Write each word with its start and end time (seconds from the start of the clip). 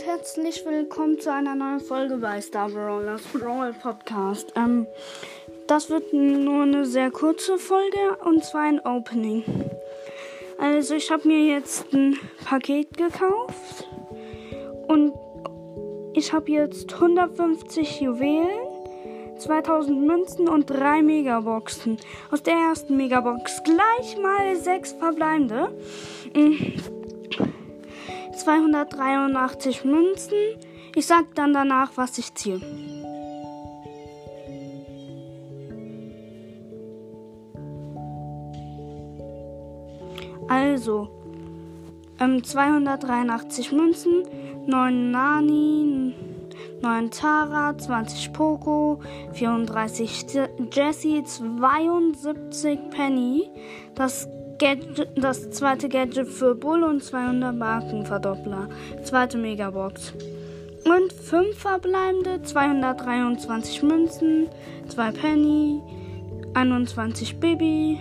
und 0.00 0.06
herzlich 0.06 0.64
willkommen 0.64 1.18
zu 1.18 1.32
einer 1.32 1.54
neuen 1.54 1.80
Folge 1.80 2.16
bei 2.16 2.40
Star 2.40 2.68
Brawlers 2.70 3.22
Brawl 3.32 3.72
Podcast. 3.72 4.52
Ähm, 4.56 4.86
das 5.66 5.90
wird 5.90 6.12
nur 6.12 6.62
eine 6.62 6.86
sehr 6.86 7.10
kurze 7.10 7.58
Folge 7.58 8.16
und 8.24 8.44
zwar 8.44 8.62
ein 8.62 8.80
Opening. 8.80 9.44
Also 10.58 10.94
ich 10.94 11.10
habe 11.10 11.28
mir 11.28 11.44
jetzt 11.44 11.92
ein 11.92 12.16
Paket 12.44 12.96
gekauft 12.96 13.88
und 14.88 15.12
ich 16.14 16.32
habe 16.32 16.50
jetzt 16.50 16.94
150 16.94 18.00
Juwelen, 18.00 18.48
2000 19.38 20.06
Münzen 20.06 20.48
und 20.48 20.70
3 20.70 21.02
Megaboxen. 21.02 21.98
Aus 22.30 22.42
der 22.42 22.54
ersten 22.54 22.96
Megabox 22.96 23.62
gleich 23.64 24.16
mal 24.18 24.56
6 24.56 24.92
verbleibende. 24.92 25.74
283 28.40 29.84
Münzen. 29.84 30.38
Ich 30.94 31.06
sag 31.06 31.34
dann 31.34 31.52
danach, 31.52 31.92
was 31.96 32.16
ich 32.18 32.34
ziehe. 32.34 32.60
Also, 40.48 41.08
ähm, 42.18 42.42
283 42.42 43.72
Münzen, 43.72 44.24
9 44.66 45.10
Nani, 45.10 46.14
9 46.80 47.10
Tara, 47.10 47.76
20 47.76 48.32
Poco, 48.32 49.00
34 49.34 50.26
Jessie, 50.72 51.22
72 51.22 52.78
Penny. 52.90 53.50
Das 53.94 54.28
Gadget, 54.60 55.08
das 55.16 55.50
zweite 55.52 55.88
Gadget 55.88 56.28
für 56.28 56.54
Bull 56.54 56.82
und 56.82 57.02
200 57.02 57.56
Markenverdoppler. 57.56 58.68
Zweite 59.04 59.38
Megabox. 59.38 60.12
Und 60.84 61.10
5 61.14 61.56
verbleibende, 61.56 62.42
223 62.42 63.82
Münzen, 63.82 64.48
2 64.86 65.12
Penny, 65.12 65.80
21 66.52 67.40
Baby, 67.40 68.00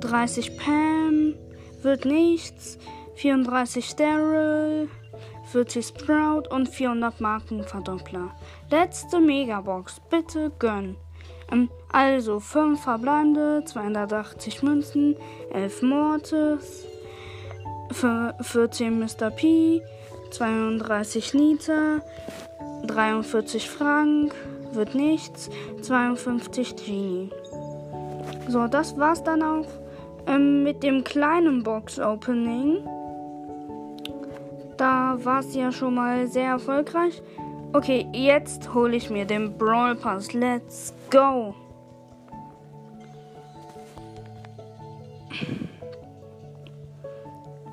30 0.00 0.58
Pam, 0.58 1.34
wird 1.80 2.04
nichts, 2.04 2.78
34 3.14 3.96
Daryl, 3.96 4.90
40 5.52 5.86
Sprout 5.86 6.54
und 6.54 6.68
400 6.68 7.18
Markenverdoppler. 7.18 8.36
Letzte 8.70 9.20
Megabox, 9.20 10.02
bitte 10.10 10.52
gönn. 10.58 10.96
Ähm, 11.50 11.68
also 11.92 12.40
5 12.40 12.80
verbleibende, 12.80 13.62
280 13.64 14.62
Münzen, 14.62 15.16
11 15.52 15.82
Mortis, 15.82 16.86
14 17.92 18.98
Mr. 18.98 19.30
P, 19.30 19.82
32 20.30 21.32
Liter, 21.32 22.02
43 22.86 23.68
Frank, 23.68 24.34
wird 24.72 24.94
nichts, 24.94 25.50
52 25.82 26.76
Genie. 26.76 27.30
So, 28.48 28.66
das 28.66 28.96
war's 28.98 29.22
dann 29.22 29.42
auch 29.42 29.66
ähm, 30.26 30.62
mit 30.62 30.82
dem 30.82 31.04
kleinen 31.04 31.62
Box-Opening. 31.62 32.78
Da 34.76 35.18
war 35.22 35.40
es 35.40 35.54
ja 35.54 35.72
schon 35.72 35.94
mal 35.94 36.26
sehr 36.26 36.50
erfolgreich. 36.50 37.22
Okay, 37.72 38.04
jetzt 38.12 38.74
hole 38.74 38.96
ich 38.96 39.10
mir 39.10 39.24
den 39.24 39.56
Brawl 39.56 39.94
Pass. 39.94 40.32
Let's 40.32 40.92
go! 41.08 41.54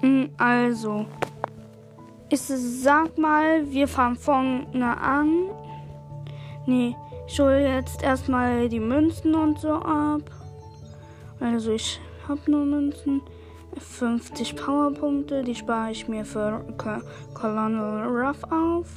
Hm, 0.01 0.29
also, 0.37 1.07
ich 2.29 2.41
sag 2.41 3.17
mal, 3.17 3.71
wir 3.71 3.87
fangen 3.87 4.15
vorne 4.17 4.97
an. 5.01 5.49
Nee, 6.67 6.95
ich 7.27 7.39
hole 7.39 7.67
jetzt 7.67 8.03
erstmal 8.03 8.69
die 8.69 8.79
Münzen 8.79 9.33
und 9.33 9.59
so 9.59 9.73
ab. 9.73 10.21
Also, 11.39 11.71
ich 11.71 11.99
habe 12.27 12.51
nur 12.51 12.65
Münzen. 12.65 13.21
50 13.79 14.55
Powerpunkte, 14.55 15.43
die 15.43 15.55
spare 15.55 15.91
ich 15.91 16.07
mir 16.07 16.23
für 16.23 16.63
Colonel 17.33 18.07
Ruff 18.07 18.43
auf. 18.51 18.87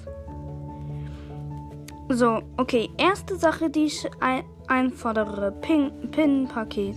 So, 2.12 2.43
okay. 2.56 2.91
Erste 2.98 3.37
Sache, 3.37 3.71
die 3.71 3.84
ich 3.84 4.04
ein 4.19 4.44
einfordere. 4.66 5.53
Pin-Paket. 5.60 6.97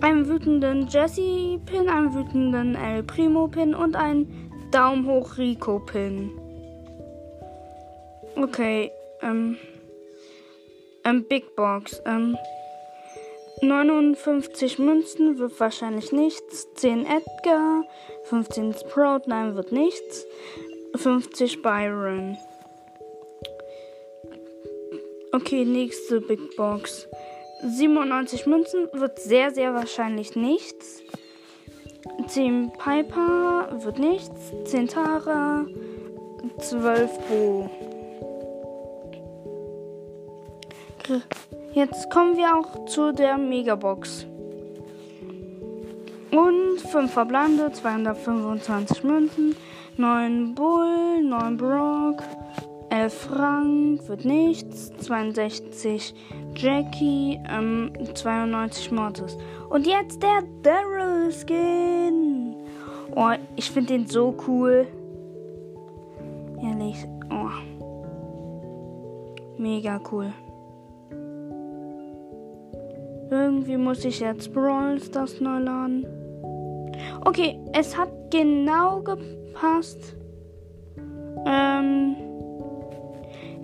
Einen 0.00 0.26
wütenden 0.26 0.88
Jesse-Pin, 0.88 1.88
einen 1.88 2.12
wütenden 2.12 2.74
El 2.74 3.04
Primo-Pin 3.04 3.76
und 3.76 3.94
einen 3.94 4.50
Daumen 4.72 5.06
hoch 5.06 5.38
Rico-Pin. 5.38 6.32
Okay, 8.34 8.90
ähm, 9.20 9.56
ähm, 11.04 11.24
Big 11.28 11.54
Box, 11.54 12.02
ähm, 12.04 12.36
59 13.60 14.80
Münzen 14.80 15.38
wird 15.38 15.60
wahrscheinlich 15.60 16.10
nichts. 16.10 16.66
10 16.74 17.06
Edgar. 17.06 17.84
15 18.24 18.74
Sprout, 18.74 19.22
nein, 19.26 19.54
wird 19.54 19.70
nichts. 19.70 20.26
50 20.96 21.62
Byron. 21.62 22.36
Okay, 25.34 25.64
nächste 25.64 26.20
Big 26.20 26.56
Box. 26.56 27.08
97 27.62 28.46
Münzen 28.46 28.86
wird 28.92 29.18
sehr, 29.18 29.50
sehr 29.50 29.72
wahrscheinlich 29.72 30.36
nichts. 30.36 31.02
10 32.26 32.70
Piper 32.72 33.70
wird 33.82 33.98
nichts. 33.98 34.52
10 34.64 34.88
Tara. 34.88 35.64
12 36.58 37.18
Bo. 37.28 37.70
Jetzt 41.72 42.10
kommen 42.10 42.36
wir 42.36 42.54
auch 42.54 42.84
zu 42.84 43.12
der 43.12 43.38
Megabox. 43.38 44.26
Und 46.30 46.78
5 46.78 47.10
verbleibende, 47.10 47.72
225 47.72 49.02
Münzen, 49.02 49.56
9 49.96 50.54
Bull, 50.54 51.22
9 51.22 51.56
Brock, 51.56 52.22
11 52.92 53.14
Frank, 53.14 54.08
wird 54.08 54.26
nichts, 54.26 54.92
62 54.98 56.14
Jackie, 56.54 57.40
ähm, 57.50 57.90
92 58.12 58.92
Mortis. 58.92 59.38
Und 59.70 59.86
jetzt 59.86 60.22
der 60.22 60.42
Daryl 60.62 61.32
Skin. 61.32 62.54
Oh, 63.16 63.30
ich 63.56 63.70
finde 63.70 63.94
den 63.94 64.06
so 64.06 64.34
cool. 64.46 64.86
Ehrlich, 66.62 67.06
oh. 67.30 67.48
Mega 69.56 69.98
cool. 70.10 70.30
Irgendwie 73.30 73.78
muss 73.78 74.04
ich 74.04 74.20
jetzt 74.20 74.52
Brawl 74.52 75.00
Stars 75.00 75.40
neu 75.40 75.60
laden. 75.60 76.06
Okay, 77.24 77.58
es 77.72 77.96
hat 77.96 78.10
genau 78.30 79.00
gepasst. 79.00 80.14
Ähm, 81.46 82.16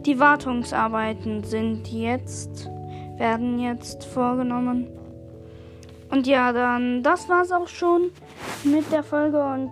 die 0.09 0.19
Wartungsarbeiten 0.19 1.45
sind 1.45 1.87
jetzt, 1.89 2.71
werden 3.19 3.61
jetzt 3.61 4.07
vorgenommen. 4.07 4.89
Und 6.11 6.27
ja, 6.27 6.51
dann, 6.51 7.03
das 7.03 7.29
war's 7.29 7.53
auch 7.53 7.69
schon 7.69 8.11
mit 8.65 8.91
der 8.91 9.03
Folge 9.03 9.37
und 9.37 9.71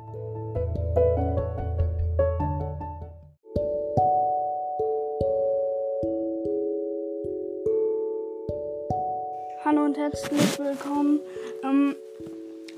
Hallo 9.65 9.87
und 9.87 9.97
herzlich 9.97 10.59
willkommen 10.59 11.21
ähm, 11.65 11.97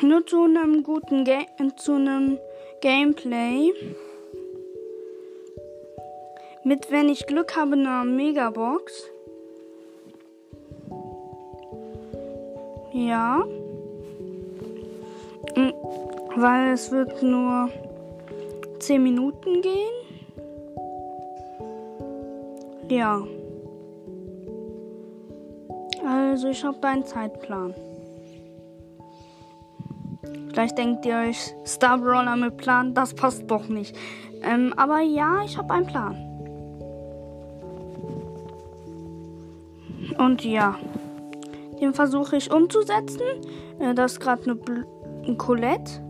nur 0.01 0.25
zu 0.25 0.45
einem 0.45 0.85
guten 0.85 1.25
Ga 1.25 1.41
zu 1.77 1.95
einem 1.95 2.39
Gameplay 2.81 3.73
mit 6.69 6.91
wenn 6.93 7.09
ich 7.09 7.27
Glück 7.27 7.57
habe 7.57 7.73
einer 7.73 8.05
Megabox. 8.05 9.11
Ja. 12.93 13.43
Hm, 15.55 15.73
weil 16.37 16.75
es 16.75 16.91
wird 16.91 17.23
nur 17.23 17.71
10 18.81 19.03
Minuten 19.03 19.63
gehen. 19.63 19.95
Ja. 22.91 23.23
Also 26.07 26.49
ich 26.49 26.63
habe 26.65 26.87
einen 26.87 27.07
Zeitplan. 27.07 27.75
Vielleicht 30.51 30.77
denkt 30.77 31.07
ihr 31.07 31.17
euch, 31.17 31.55
Star 31.65 31.97
Brawler 31.97 32.37
mit 32.37 32.59
Plan, 32.59 32.93
das 32.93 33.15
passt 33.15 33.51
doch 33.51 33.69
nicht. 33.69 33.97
Ähm, 34.43 34.75
aber 34.77 35.01
ja, 35.01 35.43
ich 35.45 35.57
habe 35.57 35.73
einen 35.73 35.87
Plan. 35.87 36.28
Und 40.19 40.45
ja, 40.45 40.77
den 41.81 41.95
versuche 41.95 42.37
ich 42.37 42.53
umzusetzen. 42.53 43.23
Äh, 43.79 43.95
das 43.95 44.13
ist 44.13 44.21
gerade 44.21 44.43
eine, 44.45 44.55
Bl 44.57 44.85
eine 45.25 45.37
Colette. 45.37 46.03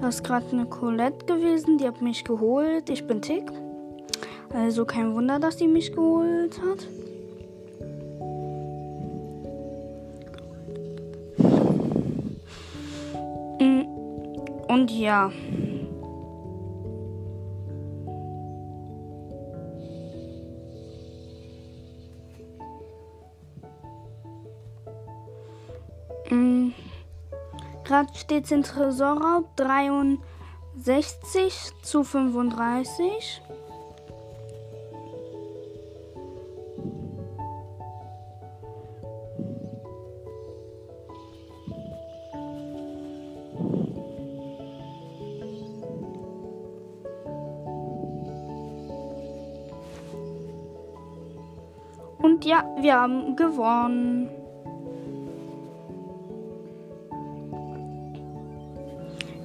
Das 0.00 0.16
ist 0.16 0.24
gerade 0.24 0.46
eine 0.52 0.66
Colette 0.66 1.26
gewesen, 1.26 1.78
die 1.78 1.86
hat 1.86 2.00
mich 2.00 2.24
geholt. 2.24 2.88
Ich 2.88 3.06
bin 3.06 3.20
Tick. 3.20 3.50
Also 4.52 4.84
kein 4.84 5.14
Wunder, 5.14 5.38
dass 5.38 5.56
die 5.56 5.68
mich 5.68 5.92
geholt 5.92 6.60
hat. 6.60 6.86
Mm, 13.60 13.82
und 14.68 14.90
ja. 14.90 15.30
Gerade 28.00 28.18
steht 28.18 28.50
in 28.50 28.62
Tresorraub 28.62 29.54
63 29.56 30.22
zu 31.82 32.02
35. 32.02 33.42
Und 52.16 52.46
ja, 52.46 52.64
wir 52.80 52.94
haben 52.94 53.36
gewonnen. 53.36 54.39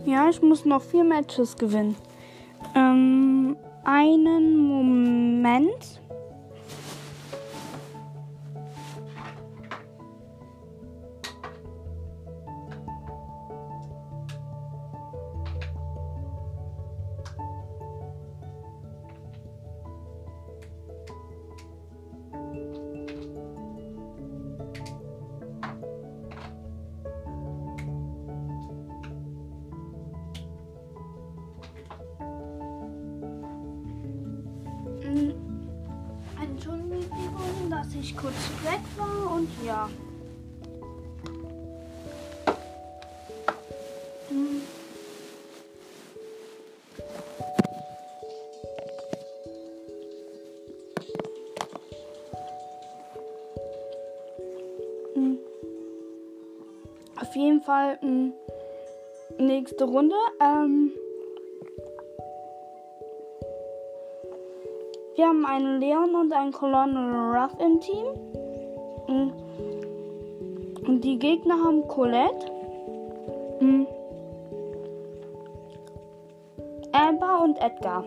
Ja, 0.06 0.30
ich 0.30 0.40
muss 0.42 0.66
noch 0.66 0.84
vier 0.84 1.04
Matches 1.04 1.58
gewinnen. 1.58 1.96
Ähm, 2.76 3.58
einen 3.84 4.58
Moment. 4.68 6.00
Und 39.46 39.66
ja. 39.66 39.90
Hm. 55.14 55.38
Auf 57.22 57.36
jeden 57.36 57.62
Fall 57.62 57.98
hm, 58.02 58.34
nächste 59.38 59.86
Runde. 59.86 60.16
Ähm, 60.42 60.92
Wir 65.18 65.28
haben 65.28 65.46
einen 65.46 65.80
Leon 65.80 66.14
und 66.14 66.34
einen 66.34 66.52
Colonel 66.52 67.34
Ruff 67.34 67.58
im 67.58 67.80
Team. 67.80 68.45
Mm. 69.16 69.32
Und 70.88 71.02
die 71.04 71.18
Gegner 71.18 71.56
haben 71.64 71.88
Colette, 71.88 72.52
mm. 73.62 73.88
Amber 76.92 77.44
und 77.44 77.58
Edgar. 77.62 78.04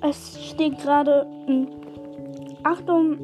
Es 0.00 0.42
steht 0.50 0.78
gerade. 0.78 1.26
Achtung. 2.68 3.16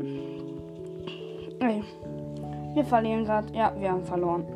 Ey. 1.61 1.83
Wir 2.73 2.85
verlieren 2.85 3.25
gerade. 3.25 3.53
Ja, 3.53 3.75
wir 3.79 3.91
haben 3.91 4.05
verloren. 4.05 4.47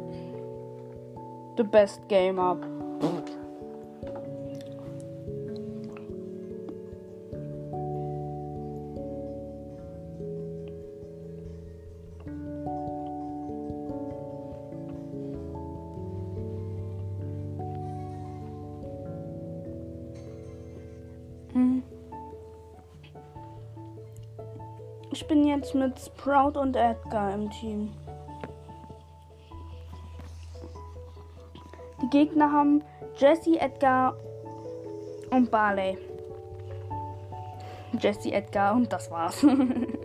The 1.58 1.62
best 1.62 2.08
game 2.08 2.38
up. 2.38 2.64
Ich 25.20 25.26
bin 25.26 25.44
jetzt 25.44 25.75
mit 25.75 25.99
Sprout 25.99 26.56
und 26.56 26.76
Edgar 26.76 27.35
im 27.35 27.50
Team. 27.50 27.93
Die 32.00 32.09
Gegner 32.11 32.53
haben 32.53 32.85
Jesse, 33.17 33.61
Edgar 33.61 34.15
und 35.31 35.50
Barley. 35.50 35.99
Jesse, 37.99 38.31
Edgar 38.31 38.76
und 38.76 38.93
das 38.93 39.11
war's. 39.11 39.44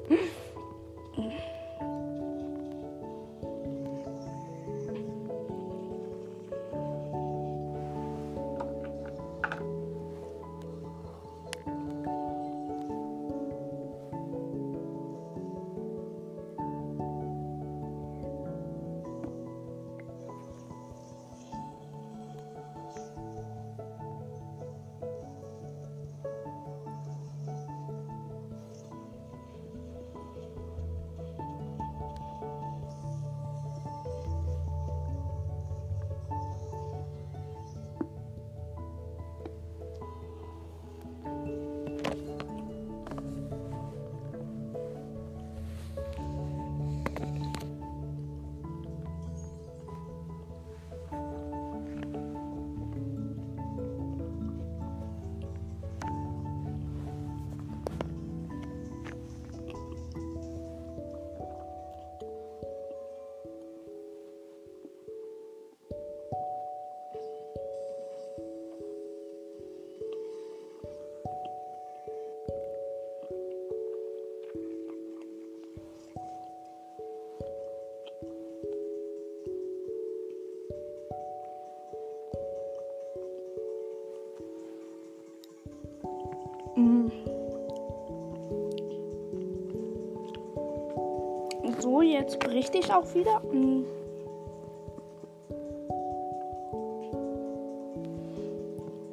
So, 91.79 92.01
jetzt 92.01 92.39
berichte 92.39 92.77
ich 92.77 92.91
auch 92.91 93.05
wieder. 93.13 93.41
Mm. 93.51 93.85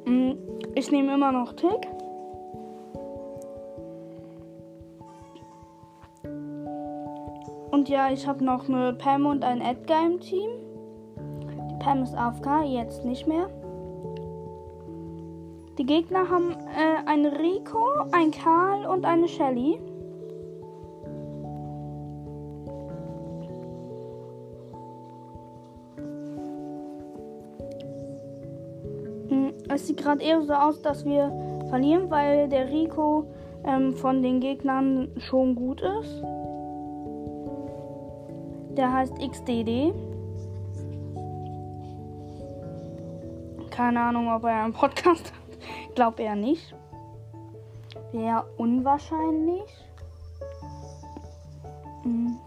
Mm. 0.05 0.37
Ich 0.73 0.89
nehme 0.91 1.13
immer 1.13 1.31
noch 1.31 1.53
Tick. 1.53 1.87
Und 7.71 7.89
ja, 7.89 8.11
ich 8.11 8.25
habe 8.27 8.43
noch 8.43 8.67
eine 8.67 8.93
Pam 8.93 9.25
und 9.25 9.43
einen 9.43 9.61
Edgar 9.61 10.05
im 10.05 10.19
Team. 10.19 10.49
Die 11.69 11.75
Pam 11.75 12.03
ist 12.03 12.15
AFK, 12.15 12.63
jetzt 12.63 13.05
nicht 13.05 13.27
mehr. 13.27 13.49
Die 15.77 15.85
Gegner 15.85 16.29
haben 16.29 16.51
äh, 16.51 17.09
einen 17.09 17.33
Rico, 17.33 17.87
ein 18.11 18.31
Karl 18.31 18.85
und 18.85 19.05
eine 19.05 19.27
Shelly. 19.29 19.79
Hm, 29.29 29.53
es 29.69 29.87
sieht 29.87 29.97
gerade 29.97 30.21
eher 30.21 30.41
so 30.41 30.53
aus, 30.53 30.81
dass 30.81 31.05
wir 31.05 31.31
verlieren, 31.69 32.11
weil 32.11 32.49
der 32.49 32.69
Rico 32.69 33.27
ähm, 33.63 33.93
von 33.93 34.21
den 34.21 34.41
Gegnern 34.41 35.07
schon 35.19 35.55
gut 35.55 35.81
ist. 35.81 36.21
Der 38.75 38.91
heißt 38.91 39.13
XDD. 39.19 39.93
Keine 43.69 44.01
Ahnung, 44.01 44.29
ob 44.33 44.43
er 44.43 44.63
einen 44.65 44.73
Podcast 44.73 45.31
hat. 45.31 45.40
Glaub 45.95 46.19
eher 46.19 46.35
nicht. 46.35 46.73
Sehr 48.11 48.45
unwahrscheinlich. 48.57 49.69
Mhm. 52.03 52.37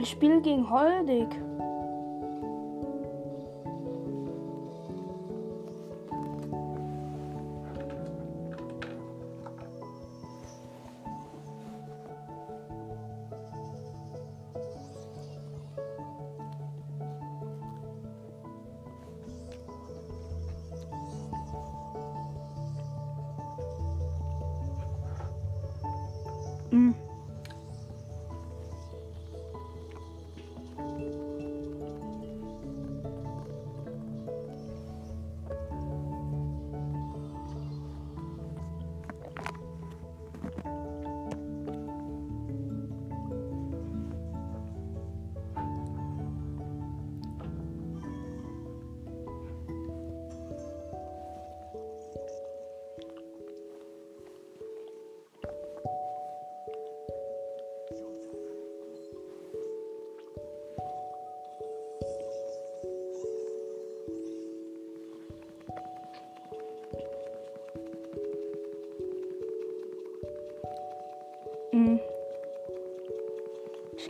Ich 0.00 0.10
spiele 0.10 0.40
gegen 0.40 0.68
Holdig. 0.68 1.28
嗯。 26.72 27.11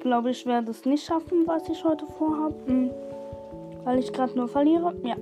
Glaube, 0.03 0.31
ich 0.31 0.45
werde 0.45 0.71
es 0.71 0.85
nicht 0.85 1.05
schaffen, 1.05 1.47
was 1.47 1.69
ich 1.69 1.83
heute 1.85 2.07
vorhabe. 2.07 2.55
Mm. 2.67 2.91
Weil 3.85 3.99
ich 3.99 4.13
gerade 4.13 4.37
nur 4.37 4.49
verliere. 4.49 4.95
Ja. 5.03 5.17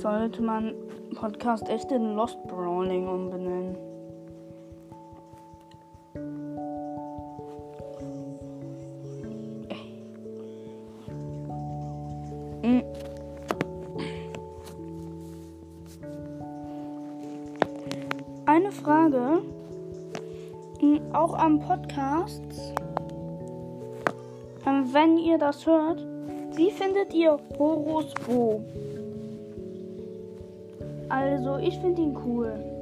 Sollte 0.00 0.42
man 0.42 0.74
Podcast 1.14 1.68
echt 1.68 1.90
in 1.90 2.14
Lost 2.14 2.38
Brawling 2.46 3.08
umbenennen. 3.08 3.87
Eine 18.48 18.72
Frage, 18.72 19.42
mm, 20.80 21.14
auch 21.14 21.34
am 21.34 21.60
Podcast, 21.60 22.40
ähm, 24.66 24.86
wenn 24.90 25.18
ihr 25.18 25.36
das 25.36 25.66
hört, 25.66 26.02
wie 26.54 26.70
findet 26.70 27.12
ihr 27.12 27.38
Horus 27.58 28.14
Bo? 28.26 28.64
Also, 31.10 31.58
ich 31.58 31.78
finde 31.78 32.00
ihn 32.00 32.16
cool. 32.24 32.77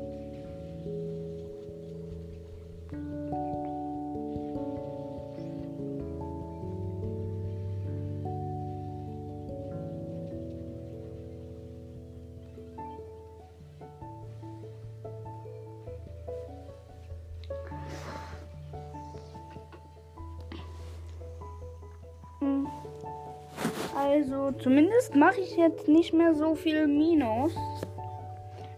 Also, 24.17 24.51
zumindest 24.63 25.15
mache 25.15 25.41
ich 25.43 25.59
jetzt 25.59 25.89
nicht 25.89 26.15
mehr 26.15 26.35
so 26.35 26.55
viel 26.55 26.87
Minus 26.87 27.53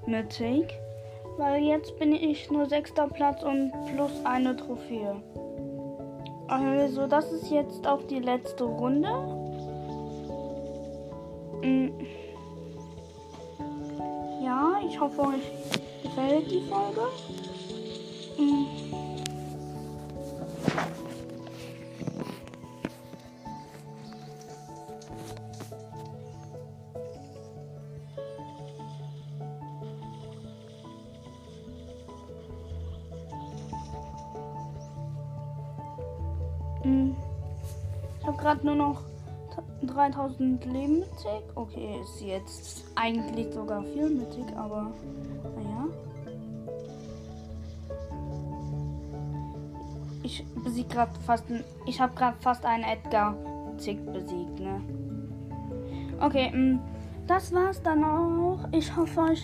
mit 0.05 0.31
Tick, 0.31 0.67
weil 1.37 1.63
jetzt 1.63 1.97
bin 2.01 2.13
ich 2.13 2.51
nur 2.51 2.67
sechster 2.67 3.07
Platz 3.07 3.45
und 3.45 3.71
plus 3.95 4.11
eine 4.25 4.57
Trophäe. 4.57 5.15
Also, 6.49 7.07
das 7.07 7.31
ist 7.31 7.53
jetzt 7.53 7.87
auch 7.87 8.03
die 8.09 8.19
letzte 8.19 8.65
Runde. 8.65 9.09
Hm. 11.63 11.93
Ja, 14.43 14.81
ich 14.89 14.99
hoffe, 14.99 15.21
euch 15.21 16.03
gefällt 16.03 16.51
die 16.51 16.63
Folge. 16.63 17.03
3000 39.83 40.65
Leben 40.67 41.01
mit 41.01 41.17
Tick. 41.19 41.45
Okay, 41.55 42.01
ist 42.03 42.21
jetzt 42.21 42.85
eigentlich 42.95 43.53
sogar 43.53 43.83
viel 43.83 44.11
mit 44.11 44.31
Tick, 44.31 44.57
aber 44.57 44.93
naja. 45.57 45.87
Ich 50.23 50.45
besieg 50.63 50.91
gerade 50.91 51.13
fast. 51.27 51.45
Ich 51.87 52.01
habe 52.01 52.15
gerade 52.15 52.37
fast 52.41 52.65
einen 52.65 52.85
Edgar 52.85 53.35
Tick 53.79 54.05
besiegt, 54.13 54.61
ne? 54.61 54.81
Okay, 56.21 56.79
das 57.27 57.53
war's 57.53 57.81
dann 57.83 58.05
auch. 58.05 58.59
Ich 58.73 58.95
hoffe, 58.97 59.21
euch 59.21 59.43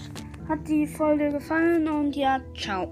hat 0.49 0.67
die 0.69 0.87
Folge 0.87 1.31
gefallen 1.31 1.89
und 1.89 2.17
ja, 2.17 2.41
ciao. 2.57 2.89